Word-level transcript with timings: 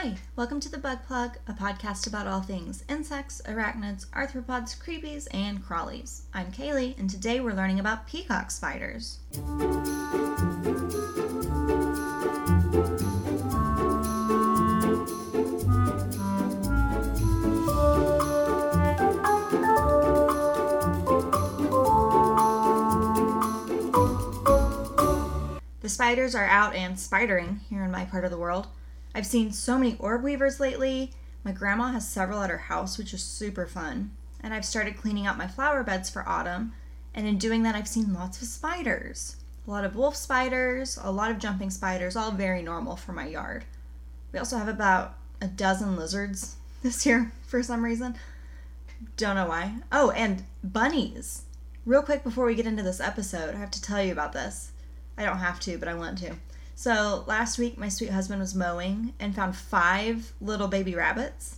Hi, 0.00 0.14
welcome 0.36 0.60
to 0.60 0.68
The 0.68 0.78
Bug 0.78 0.98
Plug, 1.08 1.38
a 1.48 1.52
podcast 1.52 2.06
about 2.06 2.28
all 2.28 2.40
things 2.40 2.84
insects, 2.88 3.42
arachnids, 3.46 4.06
arthropods, 4.10 4.80
creepies, 4.80 5.26
and 5.34 5.60
crawlies. 5.60 6.20
I'm 6.32 6.52
Kaylee, 6.52 6.96
and 7.00 7.10
today 7.10 7.40
we're 7.40 7.52
learning 7.52 7.80
about 7.80 8.06
peacock 8.06 8.52
spiders. 8.52 9.18
The 25.80 25.88
spiders 25.88 26.36
are 26.36 26.44
out 26.44 26.76
and 26.76 26.94
spidering 26.94 27.58
here 27.68 27.82
in 27.82 27.90
my 27.90 28.04
part 28.04 28.24
of 28.24 28.30
the 28.30 28.38
world. 28.38 28.68
I've 29.18 29.26
seen 29.26 29.50
so 29.50 29.76
many 29.76 29.96
orb 29.98 30.22
weavers 30.22 30.60
lately. 30.60 31.10
My 31.42 31.50
grandma 31.50 31.88
has 31.88 32.08
several 32.08 32.40
at 32.40 32.50
her 32.50 32.56
house, 32.56 32.96
which 32.96 33.12
is 33.12 33.20
super 33.20 33.66
fun. 33.66 34.12
And 34.40 34.54
I've 34.54 34.64
started 34.64 34.96
cleaning 34.96 35.26
out 35.26 35.36
my 35.36 35.48
flower 35.48 35.82
beds 35.82 36.08
for 36.08 36.22
autumn. 36.28 36.72
And 37.16 37.26
in 37.26 37.36
doing 37.36 37.64
that, 37.64 37.74
I've 37.74 37.88
seen 37.88 38.14
lots 38.14 38.40
of 38.40 38.46
spiders. 38.46 39.34
A 39.66 39.70
lot 39.72 39.84
of 39.84 39.96
wolf 39.96 40.14
spiders, 40.14 41.00
a 41.02 41.10
lot 41.10 41.32
of 41.32 41.40
jumping 41.40 41.70
spiders, 41.70 42.14
all 42.14 42.30
very 42.30 42.62
normal 42.62 42.94
for 42.94 43.12
my 43.12 43.26
yard. 43.26 43.64
We 44.30 44.38
also 44.38 44.56
have 44.56 44.68
about 44.68 45.16
a 45.40 45.48
dozen 45.48 45.96
lizards 45.96 46.54
this 46.84 47.04
year 47.04 47.32
for 47.44 47.60
some 47.60 47.84
reason. 47.84 48.14
Don't 49.16 49.34
know 49.34 49.48
why. 49.48 49.78
Oh, 49.90 50.12
and 50.12 50.44
bunnies. 50.62 51.42
Real 51.84 52.02
quick 52.02 52.22
before 52.22 52.46
we 52.46 52.54
get 52.54 52.66
into 52.66 52.84
this 52.84 53.00
episode, 53.00 53.56
I 53.56 53.58
have 53.58 53.72
to 53.72 53.82
tell 53.82 54.00
you 54.00 54.12
about 54.12 54.32
this. 54.32 54.70
I 55.16 55.24
don't 55.24 55.38
have 55.38 55.58
to, 55.62 55.76
but 55.76 55.88
I 55.88 55.94
want 55.94 56.18
to. 56.18 56.36
So 56.78 57.24
last 57.26 57.58
week, 57.58 57.76
my 57.76 57.88
sweet 57.88 58.10
husband 58.10 58.38
was 58.40 58.54
mowing 58.54 59.12
and 59.18 59.34
found 59.34 59.56
five 59.56 60.32
little 60.40 60.68
baby 60.68 60.94
rabbits. 60.94 61.56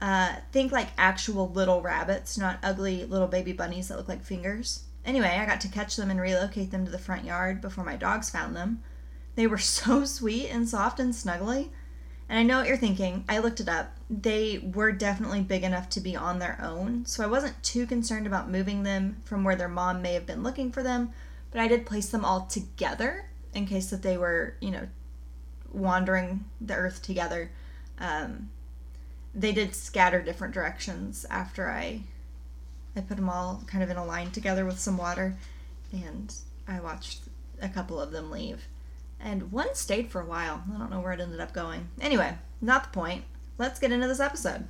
Uh, 0.00 0.34
think 0.50 0.72
like 0.72 0.88
actual 0.98 1.48
little 1.48 1.80
rabbits, 1.80 2.36
not 2.36 2.58
ugly 2.60 3.04
little 3.04 3.28
baby 3.28 3.52
bunnies 3.52 3.86
that 3.86 3.96
look 3.96 4.08
like 4.08 4.24
fingers. 4.24 4.82
Anyway, 5.04 5.28
I 5.28 5.46
got 5.46 5.60
to 5.60 5.68
catch 5.68 5.94
them 5.94 6.10
and 6.10 6.20
relocate 6.20 6.72
them 6.72 6.84
to 6.84 6.90
the 6.90 6.98
front 6.98 7.24
yard 7.24 7.60
before 7.60 7.84
my 7.84 7.94
dogs 7.94 8.28
found 8.28 8.56
them. 8.56 8.82
They 9.36 9.46
were 9.46 9.58
so 9.78 10.04
sweet 10.04 10.48
and 10.48 10.68
soft 10.68 10.98
and 10.98 11.14
snuggly. 11.14 11.68
And 12.28 12.36
I 12.36 12.42
know 12.42 12.58
what 12.58 12.66
you're 12.66 12.76
thinking. 12.76 13.24
I 13.28 13.38
looked 13.38 13.60
it 13.60 13.68
up. 13.68 13.96
They 14.10 14.58
were 14.74 14.90
definitely 14.90 15.42
big 15.42 15.62
enough 15.62 15.88
to 15.90 16.00
be 16.00 16.16
on 16.16 16.40
their 16.40 16.58
own, 16.60 17.06
so 17.06 17.22
I 17.22 17.28
wasn't 17.28 17.62
too 17.62 17.86
concerned 17.86 18.26
about 18.26 18.50
moving 18.50 18.82
them 18.82 19.22
from 19.22 19.44
where 19.44 19.54
their 19.54 19.68
mom 19.68 20.02
may 20.02 20.14
have 20.14 20.26
been 20.26 20.42
looking 20.42 20.72
for 20.72 20.82
them, 20.82 21.12
but 21.52 21.60
I 21.60 21.68
did 21.68 21.86
place 21.86 22.08
them 22.08 22.24
all 22.24 22.46
together 22.46 23.26
in 23.56 23.66
case 23.66 23.90
that 23.90 24.02
they 24.02 24.16
were, 24.16 24.54
you 24.60 24.70
know, 24.70 24.86
wandering 25.72 26.44
the 26.60 26.74
earth 26.74 27.02
together. 27.02 27.50
Um, 27.98 28.50
they 29.34 29.52
did 29.52 29.74
scatter 29.74 30.22
different 30.22 30.54
directions 30.54 31.26
after 31.30 31.70
I 31.70 32.02
I 32.96 33.00
put 33.02 33.16
them 33.16 33.28
all 33.28 33.62
kind 33.66 33.84
of 33.84 33.90
in 33.90 33.98
a 33.98 34.04
line 34.04 34.30
together 34.30 34.64
with 34.64 34.78
some 34.78 34.96
water, 34.96 35.36
and 35.92 36.34
I 36.66 36.80
watched 36.80 37.20
a 37.60 37.68
couple 37.68 38.00
of 38.00 38.10
them 38.10 38.30
leave. 38.30 38.66
And 39.20 39.52
one 39.52 39.74
stayed 39.74 40.10
for 40.10 40.20
a 40.20 40.26
while. 40.26 40.62
I 40.74 40.78
don't 40.78 40.90
know 40.90 41.00
where 41.00 41.12
it 41.12 41.20
ended 41.20 41.40
up 41.40 41.52
going. 41.52 41.88
Anyway, 42.00 42.34
not 42.60 42.84
the 42.84 42.98
point. 42.98 43.24
Let's 43.58 43.78
get 43.78 43.92
into 43.92 44.06
this 44.06 44.20
episode. 44.20 44.66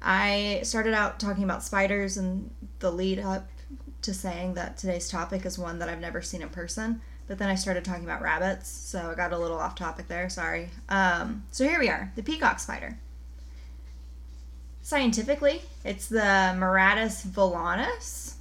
I 0.00 0.60
started 0.62 0.94
out 0.94 1.18
talking 1.18 1.42
about 1.42 1.64
spiders 1.64 2.16
and 2.16 2.50
the 2.78 2.92
lead 2.92 3.18
up 3.18 3.48
to 4.02 4.14
saying 4.14 4.54
that 4.54 4.76
today's 4.76 5.08
topic 5.08 5.44
is 5.44 5.58
one 5.58 5.80
that 5.80 5.88
I've 5.88 6.00
never 6.00 6.22
seen 6.22 6.42
in 6.42 6.48
person. 6.48 7.00
But 7.28 7.38
then 7.38 7.50
I 7.50 7.54
started 7.54 7.84
talking 7.84 8.04
about 8.04 8.22
rabbits, 8.22 8.68
so 8.68 9.10
I 9.10 9.14
got 9.14 9.32
a 9.32 9.38
little 9.38 9.58
off 9.58 9.74
topic 9.74 10.08
there. 10.08 10.30
Sorry. 10.30 10.70
Um, 10.88 11.44
so 11.50 11.64
here 11.64 11.78
we 11.78 11.88
are, 11.88 12.10
the 12.16 12.22
peacock 12.22 12.58
spider. 12.58 12.98
Scientifically, 14.80 15.60
it's 15.84 16.08
the 16.08 16.54
Miratus 16.56 17.26
volanus. 17.26 18.34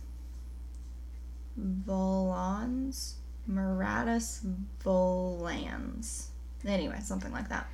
Volans? 1.60 3.16
Maratus 3.52 4.40
volans. 4.84 6.28
Anyway, 6.66 7.00
something 7.02 7.34
like 7.34 7.50
that. 7.50 7.68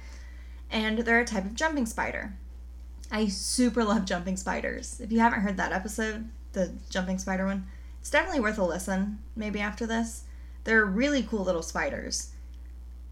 And 0.72 1.00
they're 1.00 1.20
a 1.20 1.26
type 1.26 1.46
of 1.46 1.54
jumping 1.54 1.86
spider. 1.86 2.34
I 3.12 3.28
super 3.28 3.84
love 3.84 4.06
jumping 4.06 4.38
spiders. 4.38 5.00
If 5.00 5.12
you 5.12 5.20
haven't 5.20 5.42
heard 5.42 5.58
that 5.58 5.72
episode, 5.72 6.30
the 6.54 6.72
jumping 6.90 7.20
spider 7.20 7.46
one, 7.46 7.68
it's 8.02 8.10
definitely 8.10 8.40
worth 8.40 8.58
a 8.58 8.64
listen, 8.64 9.20
maybe 9.36 9.60
after 9.60 9.86
this. 9.86 10.24
They're 10.64 10.86
really 10.86 11.24
cool 11.24 11.44
little 11.44 11.62
spiders. 11.62 12.32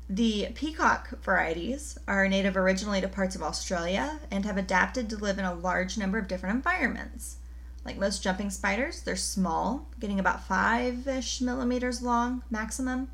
The 0.09 0.49
peacock 0.55 1.21
varieties 1.21 1.97
are 2.07 2.27
native 2.27 2.57
originally 2.57 2.99
to 3.01 3.07
parts 3.07 3.35
of 3.35 3.41
Australia 3.41 4.19
and 4.29 4.45
have 4.45 4.57
adapted 4.57 5.09
to 5.09 5.17
live 5.17 5.39
in 5.39 5.45
a 5.45 5.53
large 5.53 5.97
number 5.97 6.17
of 6.17 6.27
different 6.27 6.55
environments. 6.55 7.37
Like 7.85 7.97
most 7.97 8.21
jumping 8.21 8.49
spiders, 8.49 9.01
they're 9.01 9.15
small, 9.15 9.87
getting 9.99 10.19
about 10.19 10.45
5 10.47 11.07
ish 11.07 11.41
millimeters 11.41 12.01
long 12.01 12.43
maximum. 12.49 13.09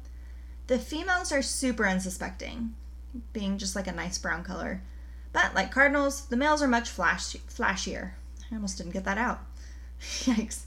The 0.67 0.79
females 0.79 1.31
are 1.31 1.41
super 1.41 1.87
unsuspecting, 1.87 2.73
being 3.31 3.57
just 3.57 3.75
like 3.75 3.87
a 3.87 3.91
nice 3.91 4.17
brown 4.17 4.43
color. 4.43 4.81
But 5.31 5.53
like 5.53 5.71
cardinals, 5.71 6.25
the 6.25 6.35
males 6.35 6.61
are 6.61 6.67
much 6.67 6.89
flash- 6.89 7.37
flashier. 7.47 8.13
I 8.51 8.55
almost 8.55 8.77
didn't 8.77 8.93
get 8.93 9.05
that 9.05 9.17
out. 9.17 9.39
Yikes. 10.01 10.63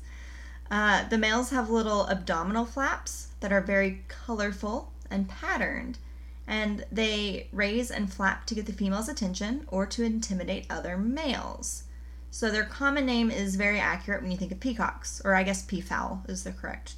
Uh, 0.71 1.09
the 1.09 1.19
males 1.19 1.51
have 1.51 1.69
little 1.69 2.09
abdominal 2.09 2.65
flaps 2.65 3.29
that 3.41 3.53
are 3.53 3.61
very 3.61 4.05
colorful 4.09 4.93
and 5.11 5.29
patterned, 5.29 5.99
and 6.47 6.85
they 6.93 7.49
raise 7.53 7.91
and 7.91 8.13
flap 8.13 8.47
to 8.47 8.55
get 8.55 8.67
the 8.67 8.73
female's 8.73 9.09
attention 9.09 9.67
or 9.69 9.85
to 9.87 10.05
intimidate 10.05 10.67
other 10.71 10.97
males. 10.97 11.85
So 12.31 12.51
their 12.51 12.65
common 12.65 13.05
name 13.07 13.31
is 13.31 13.57
very 13.57 13.81
accurate 13.81 14.23
when 14.23 14.31
you 14.31 14.37
think 14.37 14.53
of 14.53 14.61
peacocks, 14.61 15.21
or 15.25 15.35
I 15.35 15.43
guess 15.43 15.63
peafowl 15.63 16.25
is 16.29 16.45
the 16.45 16.53
correct 16.53 16.95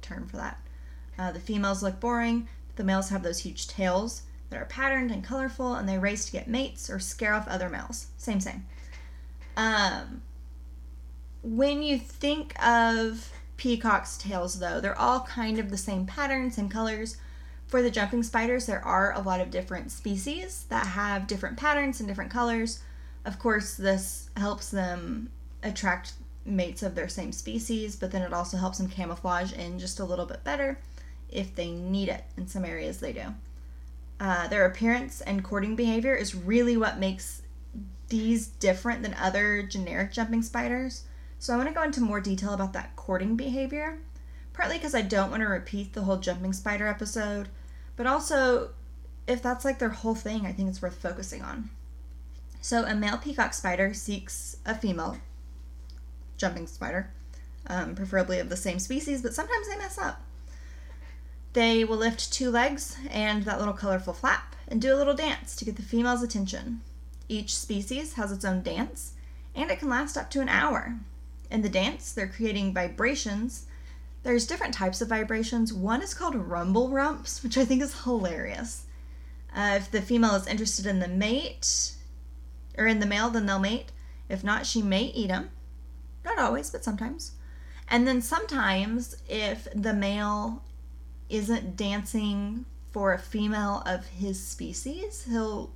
term 0.00 0.26
for 0.26 0.38
that. 0.38 0.58
Uh, 1.18 1.32
the 1.32 1.40
females 1.40 1.82
look 1.82 2.00
boring, 2.00 2.48
but 2.68 2.76
the 2.76 2.84
males 2.84 3.10
have 3.10 3.22
those 3.22 3.40
huge 3.40 3.68
tails 3.68 4.22
that 4.48 4.58
are 4.58 4.64
patterned 4.64 5.10
and 5.10 5.22
colorful, 5.22 5.74
and 5.74 5.86
they 5.86 5.98
race 5.98 6.24
to 6.26 6.32
get 6.32 6.48
mates 6.48 6.88
or 6.88 6.98
scare 6.98 7.34
off 7.34 7.46
other 7.46 7.68
males. 7.68 8.06
Same, 8.16 8.40
same. 8.40 8.64
Um, 9.58 10.22
when 11.56 11.82
you 11.82 11.98
think 11.98 12.54
of 12.64 13.32
peacock's 13.56 14.18
tails, 14.18 14.58
though, 14.58 14.80
they're 14.80 14.98
all 14.98 15.20
kind 15.20 15.58
of 15.58 15.70
the 15.70 15.78
same 15.78 16.06
patterns 16.06 16.58
and 16.58 16.70
colors. 16.70 17.16
For 17.66 17.82
the 17.82 17.90
jumping 17.90 18.22
spiders, 18.22 18.66
there 18.66 18.84
are 18.84 19.12
a 19.14 19.20
lot 19.20 19.40
of 19.40 19.50
different 19.50 19.90
species 19.90 20.64
that 20.68 20.86
have 20.86 21.26
different 21.26 21.58
patterns 21.58 22.00
and 22.00 22.08
different 22.08 22.30
colors. 22.30 22.80
Of 23.24 23.38
course, 23.38 23.74
this 23.76 24.30
helps 24.36 24.70
them 24.70 25.30
attract 25.62 26.12
mates 26.44 26.82
of 26.82 26.94
their 26.94 27.08
same 27.08 27.32
species, 27.32 27.96
but 27.96 28.10
then 28.10 28.22
it 28.22 28.32
also 28.32 28.56
helps 28.56 28.78
them 28.78 28.88
camouflage 28.88 29.52
in 29.52 29.78
just 29.78 30.00
a 30.00 30.04
little 30.04 30.24
bit 30.26 30.44
better 30.44 30.78
if 31.30 31.54
they 31.54 31.70
need 31.70 32.08
it. 32.08 32.24
In 32.36 32.46
some 32.46 32.64
areas, 32.64 33.00
they 33.00 33.12
do. 33.12 33.34
Uh, 34.20 34.48
their 34.48 34.64
appearance 34.66 35.20
and 35.20 35.44
courting 35.44 35.76
behavior 35.76 36.14
is 36.14 36.34
really 36.34 36.76
what 36.76 36.98
makes 36.98 37.42
these 38.08 38.46
different 38.46 39.02
than 39.02 39.14
other 39.14 39.62
generic 39.62 40.12
jumping 40.12 40.42
spiders. 40.42 41.04
So 41.38 41.54
I 41.54 41.56
want 41.56 41.68
to 41.68 41.74
go 41.74 41.82
into 41.82 42.00
more 42.00 42.20
detail 42.20 42.52
about 42.52 42.72
that 42.72 42.96
courting 42.96 43.36
behavior, 43.36 43.98
partly 44.52 44.76
because 44.76 44.94
I 44.94 45.02
don't 45.02 45.30
want 45.30 45.42
to 45.42 45.48
repeat 45.48 45.92
the 45.92 46.02
whole 46.02 46.16
jumping 46.16 46.52
spider 46.52 46.86
episode, 46.86 47.48
but 47.96 48.06
also 48.06 48.70
if 49.28 49.42
that's 49.42 49.64
like 49.64 49.78
their 49.78 49.90
whole 49.90 50.14
thing, 50.14 50.46
I 50.46 50.52
think 50.52 50.68
it's 50.68 50.82
worth 50.82 51.00
focusing 51.00 51.42
on. 51.42 51.70
So 52.60 52.84
a 52.84 52.94
male 52.94 53.18
peacock 53.18 53.54
spider 53.54 53.94
seeks 53.94 54.56
a 54.66 54.74
female 54.74 55.18
jumping 56.36 56.66
spider, 56.66 57.10
um, 57.68 57.94
preferably 57.94 58.40
of 58.40 58.48
the 58.48 58.56
same 58.56 58.78
species, 58.78 59.22
but 59.22 59.34
sometimes 59.34 59.68
they 59.68 59.76
mess 59.76 59.98
up. 59.98 60.22
They 61.52 61.84
will 61.84 61.96
lift 61.96 62.32
two 62.32 62.50
legs 62.50 62.96
and 63.10 63.44
that 63.44 63.58
little 63.58 63.74
colorful 63.74 64.12
flap 64.12 64.56
and 64.66 64.80
do 64.82 64.94
a 64.94 64.96
little 64.96 65.14
dance 65.14 65.54
to 65.56 65.64
get 65.64 65.76
the 65.76 65.82
female's 65.82 66.22
attention. 66.22 66.80
Each 67.28 67.56
species 67.56 68.14
has 68.14 68.32
its 68.32 68.44
own 68.44 68.62
dance, 68.62 69.12
and 69.54 69.70
it 69.70 69.78
can 69.78 69.88
last 69.88 70.16
up 70.16 70.30
to 70.30 70.40
an 70.40 70.48
hour. 70.48 70.98
In 71.50 71.62
the 71.62 71.68
dance, 71.68 72.12
they're 72.12 72.28
creating 72.28 72.74
vibrations. 72.74 73.66
There's 74.22 74.46
different 74.46 74.74
types 74.74 75.00
of 75.00 75.08
vibrations. 75.08 75.72
One 75.72 76.02
is 76.02 76.14
called 76.14 76.34
rumble 76.34 76.90
rumps, 76.90 77.42
which 77.42 77.56
I 77.56 77.64
think 77.64 77.82
is 77.82 78.02
hilarious. 78.02 78.84
Uh, 79.54 79.74
if 79.76 79.90
the 79.90 80.02
female 80.02 80.34
is 80.34 80.46
interested 80.46 80.86
in 80.86 80.98
the 80.98 81.08
mate, 81.08 81.92
or 82.76 82.86
in 82.86 83.00
the 83.00 83.06
male, 83.06 83.30
then 83.30 83.46
they'll 83.46 83.58
mate. 83.58 83.92
If 84.28 84.44
not, 84.44 84.66
she 84.66 84.82
may 84.82 85.04
eat 85.04 85.30
him. 85.30 85.50
Not 86.24 86.38
always, 86.38 86.70
but 86.70 86.84
sometimes. 86.84 87.32
And 87.88 88.06
then 88.06 88.20
sometimes, 88.20 89.16
if 89.28 89.66
the 89.74 89.94
male 89.94 90.62
isn't 91.30 91.76
dancing 91.76 92.66
for 92.90 93.12
a 93.12 93.18
female 93.18 93.82
of 93.86 94.06
his 94.06 94.44
species, 94.44 95.24
he'll 95.24 95.70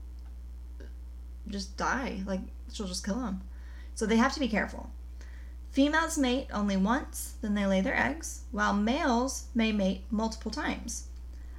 just 1.48 1.76
die. 1.76 2.22
Like, 2.26 2.40
she'll 2.72 2.86
just 2.86 3.04
kill 3.04 3.24
him. 3.24 3.40
So 3.94 4.04
they 4.04 4.16
have 4.16 4.34
to 4.34 4.40
be 4.40 4.48
careful. 4.48 4.90
Females 5.72 6.18
mate 6.18 6.48
only 6.52 6.76
once, 6.76 7.36
then 7.40 7.54
they 7.54 7.64
lay 7.64 7.80
their 7.80 7.98
eggs, 7.98 8.42
while 8.50 8.74
males 8.74 9.46
may 9.54 9.72
mate 9.72 10.04
multiple 10.10 10.50
times. 10.50 11.06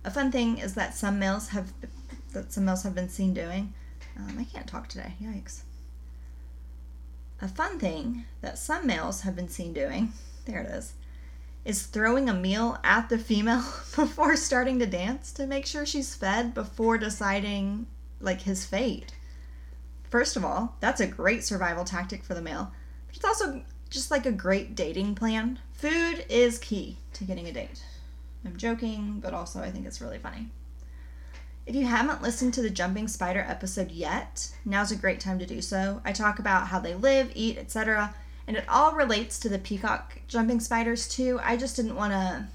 A 0.06 0.12
fun 0.12 0.32
thing 0.32 0.60
is 0.60 0.76
that 0.76 0.94
some 0.94 1.18
males 1.18 1.50
have 1.50 1.74
that 2.34 2.54
some 2.54 2.66
males 2.66 2.84
have 2.84 2.94
been 2.94 3.10
seen 3.10 3.34
doing. 3.34 3.74
Um, 4.16 4.38
I 4.38 4.44
can't 4.44 4.68
talk 4.68 4.88
today. 4.88 5.14
Yikes. 5.22 5.62
A 7.42 7.48
fun 7.48 7.80
thing 7.80 8.26
that 8.42 8.60
some 8.60 8.86
males 8.86 9.22
have 9.22 9.36
been 9.36 9.50
seen 9.50 9.74
doing, 9.74 10.14
there 10.46 10.62
it 10.62 10.70
is, 10.70 10.94
is 11.66 11.88
throwing 11.88 12.30
a 12.30 12.34
meal 12.36 12.78
at 12.84 13.10
the 13.10 13.18
female 13.18 13.62
before 13.96 14.36
starting 14.36 14.78
to 14.78 14.86
dance 14.86 15.32
to 15.34 15.48
make 15.48 15.66
sure 15.66 15.88
she's 15.88 16.14
fed 16.14 16.54
before 16.54 17.00
deciding 17.00 17.88
like 18.20 18.42
his 18.42 18.64
fate. 18.64 19.12
First 20.04 20.36
of 20.36 20.46
all, 20.46 20.76
that's 20.82 21.02
a 21.02 21.08
great 21.08 21.44
survival 21.44 21.84
tactic 21.84 22.24
for 22.24 22.36
the 22.36 22.42
male, 22.42 22.72
but 23.08 23.16
it's 23.16 23.26
also 23.26 23.64
just 23.94 24.10
like 24.10 24.26
a 24.26 24.32
great 24.32 24.74
dating 24.74 25.14
plan. 25.14 25.60
Food 25.72 26.26
is 26.28 26.58
key 26.58 26.98
to 27.14 27.24
getting 27.24 27.48
a 27.48 27.52
date. 27.52 27.84
I'm 28.44 28.58
joking, 28.58 29.20
but 29.22 29.36
also 29.36 29.62
I 29.62 29.70
think 29.70 29.86
it's 29.86 30.02
really 30.02 30.18
funny. 30.18 30.50
If 31.68 31.76
you 31.76 31.86
haven't 31.86 32.24
listened 32.24 32.56
to 32.56 32.64
the 32.64 32.72
jumping 32.72 33.08
spider 33.08 33.46
episode 33.48 33.92
yet, 33.92 34.52
now's 34.66 34.92
a 34.92 34.98
great 34.98 35.20
time 35.20 35.38
to 35.38 35.46
do 35.46 35.62
so. 35.62 36.02
I 36.04 36.12
talk 36.12 36.40
about 36.40 36.68
how 36.68 36.80
they 36.80 36.96
live, 36.96 37.32
eat, 37.36 37.58
etc., 37.58 38.16
and 38.48 38.58
it 38.58 38.68
all 38.68 38.94
relates 38.94 39.40
to 39.40 39.48
the 39.48 39.60
peacock 39.60 40.20
jumping 40.28 40.60
spiders 40.60 41.08
too. 41.08 41.40
I 41.44 41.56
just 41.56 41.76
didn't 41.76 41.96
want 41.96 42.14
to 42.14 42.48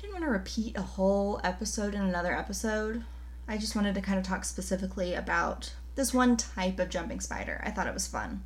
didn't 0.00 0.14
want 0.14 0.24
to 0.24 0.30
repeat 0.30 0.78
a 0.78 0.82
whole 0.82 1.40
episode 1.42 1.92
in 1.92 2.02
another 2.02 2.34
episode. 2.34 3.02
I 3.48 3.58
just 3.58 3.74
wanted 3.74 3.96
to 3.96 4.00
kind 4.00 4.18
of 4.18 4.24
talk 4.24 4.44
specifically 4.44 5.12
about 5.14 5.74
this 5.96 6.14
one 6.14 6.36
type 6.36 6.78
of 6.78 6.88
jumping 6.88 7.20
spider. 7.20 7.60
I 7.64 7.72
thought 7.72 7.88
it 7.88 7.94
was 7.94 8.06
fun. 8.06 8.44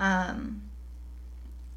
Um, 0.00 0.62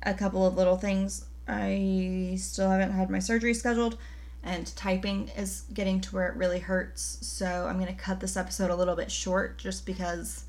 a 0.01 0.15
couple 0.15 0.47
of 0.47 0.55
little 0.55 0.77
things. 0.77 1.25
I 1.47 2.35
still 2.39 2.69
haven't 2.69 2.91
had 2.91 3.09
my 3.09 3.19
surgery 3.19 3.53
scheduled, 3.53 3.97
and 4.43 4.73
typing 4.75 5.29
is 5.37 5.65
getting 5.73 6.01
to 6.01 6.15
where 6.15 6.27
it 6.29 6.35
really 6.35 6.59
hurts. 6.59 7.19
So 7.21 7.67
I'm 7.67 7.79
going 7.79 7.93
to 7.93 8.01
cut 8.01 8.19
this 8.19 8.37
episode 8.37 8.71
a 8.71 8.75
little 8.75 8.95
bit 8.95 9.11
short 9.11 9.57
just 9.57 9.85
because 9.85 10.45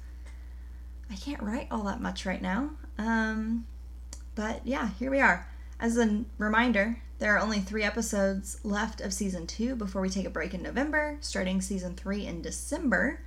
I 1.11 1.17
can't 1.17 1.43
write 1.43 1.69
all 1.71 1.82
that 1.82 2.00
much 2.00 2.25
right 2.25 2.41
now. 2.41 2.71
Um, 2.97 3.67
but 4.35 4.65
yeah, 4.65 4.91
here 4.99 5.11
we 5.11 5.21
are. 5.21 5.47
As 5.81 5.99
a 5.99 6.25
reminder, 6.38 7.03
there 7.19 7.35
are 7.37 7.41
only 7.41 7.61
three 7.61 7.82
episodes 7.82 8.61
left 8.65 9.00
of 9.00 9.12
season 9.12 9.47
two 9.47 9.75
before 9.76 10.00
we 10.00 10.09
take 10.09 10.26
a 10.26 10.31
break 10.31 10.55
in 10.55 10.62
November, 10.62 11.19
starting 11.21 11.61
season 11.61 11.94
three 11.94 12.26
in 12.26 12.43
December, 12.43 13.21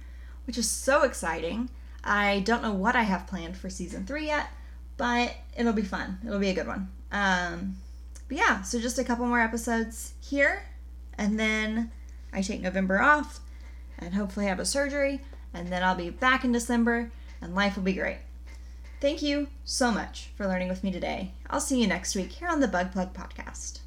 which 0.46 0.58
is 0.58 0.70
so 0.70 1.04
exciting. 1.04 1.70
I 2.07 2.39
don't 2.39 2.63
know 2.63 2.74
what 2.74 2.95
I 2.95 3.04
have 3.04 3.27
planned 3.27 3.57
for 3.57 3.69
season 3.69 4.06
three 4.06 4.27
yet, 4.27 4.48
but 4.95 5.36
it'll 5.57 5.74
be 5.74 5.81
fun. 5.81 6.19
It'll 6.25 6.39
be 6.39 6.50
a 6.50 6.56
good 6.56 6.68
one. 6.68 6.89
Um, 7.12 7.75
but 8.27 8.38
yeah, 8.38 8.62
so 8.62 8.80
just 8.80 8.98
a 8.98 9.04
couple 9.04 9.25
more 9.25 9.42
episodes 9.42 10.13
here, 10.21 10.63
and 11.18 11.39
then 11.39 11.92
I 12.31 12.42
take 12.42 12.62
November 12.62 13.01
off 13.01 13.42
and 14.00 14.13
hopefully 14.13 14.45
have 14.45 14.59
a 14.59 14.65
surgery, 14.65 15.21
and 15.54 15.68
then 15.68 15.83
I'll 15.83 15.95
be 15.95 16.09
back 16.09 16.45
in 16.45 16.51
December, 16.51 17.12
and 17.42 17.54
life 17.54 17.75
will 17.75 17.83
be 17.83 17.94
great. 17.94 18.19
Thank 19.01 19.21
you 19.21 19.48
so 19.65 19.92
much 19.92 20.30
for 20.36 20.48
learning 20.48 20.69
with 20.69 20.83
me 20.83 20.92
today. 20.92 21.33
I'll 21.50 21.60
see 21.60 21.81
you 21.81 21.88
next 21.88 22.15
week 22.15 22.31
here 22.31 22.48
on 22.48 22.62
the 22.62 22.68
Bug 22.68 22.92
Plug 22.94 23.13
Podcast. 23.13 23.80